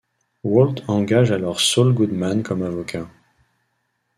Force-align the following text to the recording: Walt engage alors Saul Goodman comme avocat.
Walt 0.43 0.81
engage 0.89 1.29
alors 1.31 1.59
Saul 1.59 1.93
Goodman 1.93 2.41
comme 2.41 2.63
avocat. 2.63 3.05